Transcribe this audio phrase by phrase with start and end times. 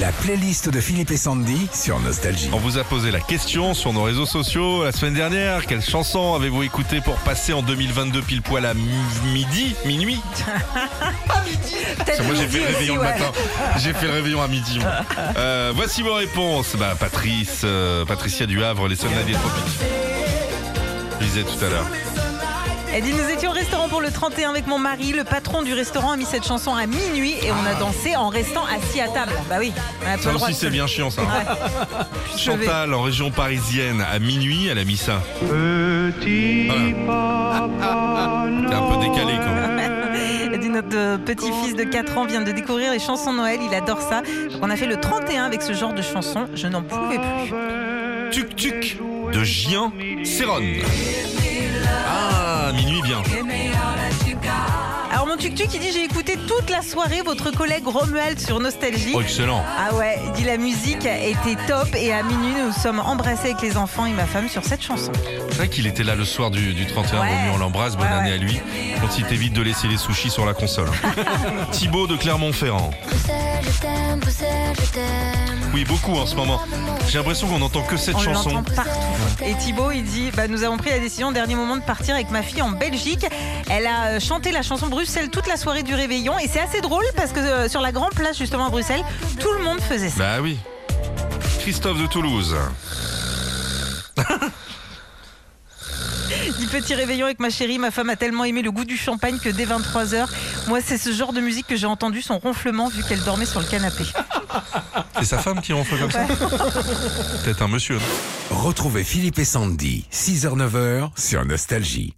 [0.00, 2.50] La playlist de Philippe et Sandy sur Nostalgie.
[2.52, 5.66] On vous a posé la question sur nos réseaux sociaux la semaine dernière.
[5.66, 8.82] Quelle chanson avez-vous écouté pour passer en 2022 pile poil à mi-
[9.32, 10.20] midi, minuit?
[11.98, 13.32] Peut-être Moi j'ai fait midi le réveillon aussi, le matin.
[13.78, 14.78] J'ai fait le réveillon à midi.
[14.78, 14.92] moi.
[15.38, 16.74] Euh, voici vos réponses.
[16.76, 19.80] Bah, Patrice, euh, Patricia du Havre, les soldats des tropiques.
[21.20, 21.86] Je disais tout à l'heure.
[22.94, 25.12] Elle dit Nous étions au restaurant pour le 31 avec mon mari.
[25.12, 28.28] Le patron du restaurant a mis cette chanson à minuit et on a dansé en
[28.28, 29.32] restant assis à table.
[29.48, 31.22] Bah oui, on a pas Ça le droit aussi de c'est bien chiant ça.
[32.36, 35.20] Je vais- Chantal en région parisienne à minuit, elle a mis ça.
[35.40, 36.68] Petit
[37.04, 37.68] Voilà.
[37.78, 39.78] papa C'est un peu décalé quand même.
[40.52, 43.60] Elle dit Notre euh, petit-fils de 4 ans vient de découvrir les chansons de Noël.
[43.62, 44.22] Il adore ça.
[44.50, 46.46] Donc on a fait le 31 avec ce genre de chanson.
[46.54, 48.30] Je n'en pouvais plus.
[48.30, 48.98] Tuk Tuk
[49.32, 49.92] de Gien
[50.24, 50.60] Céron.
[52.06, 52.37] Ah,
[52.72, 53.22] minuit bien.
[55.10, 59.12] Alors mon tuk-tuk, il dit J'ai écouté toute la soirée votre collègue Romuald sur Nostalgie.
[59.14, 59.64] Oh, excellent.
[59.78, 63.50] Ah ouais, il dit la musique était top et à minuit nous nous sommes embrassés
[63.50, 65.10] avec les enfants et ma femme sur cette chanson.
[65.50, 67.26] C'est vrai qu'il était là le soir du, du 31 Ouais.
[67.28, 68.34] Romu, on l'embrasse, bonne Ouais, année ouais.
[68.34, 68.60] à lui.
[69.00, 70.88] Quand il t'évite de laisser les sushis sur la console.
[71.72, 72.90] Thibaut de Clermont-Ferrand.
[73.06, 75.37] Bruxelles, je t'aime, Bruxelles, je t'aime.
[75.78, 76.60] Oui, beaucoup en ce moment.
[77.08, 78.50] J'ai l'impression qu'on n'entend que cette On chanson.
[78.50, 78.90] l'entend partout.
[79.46, 82.16] Et Thibaut, il dit bah, Nous avons pris la décision au dernier moment de partir
[82.16, 83.24] avec ma fille en Belgique.
[83.70, 86.36] Elle a euh, chanté la chanson Bruxelles toute la soirée du réveillon.
[86.40, 89.04] Et c'est assez drôle parce que euh, sur la grande place, justement à Bruxelles,
[89.38, 90.18] tout le monde faisait ça.
[90.18, 90.58] Bah oui.
[91.60, 92.56] Christophe de Toulouse.
[96.58, 97.78] Dit Petit réveillon avec ma chérie.
[97.78, 100.26] Ma femme a tellement aimé le goût du champagne que dès 23h,
[100.66, 103.60] moi, c'est ce genre de musique que j'ai entendu son ronflement vu qu'elle dormait sur
[103.60, 104.02] le canapé.
[105.18, 106.26] C'est sa femme qui ronfle comme ça
[107.44, 107.96] Peut-être un monsieur.
[107.96, 112.17] non Retrouvez Philippe et Sandy, 6h-9h sur Nostalgie.